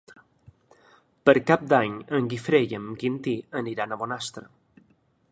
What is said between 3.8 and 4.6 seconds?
a Bonastre.